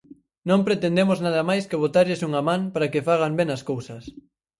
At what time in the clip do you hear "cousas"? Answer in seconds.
3.71-4.03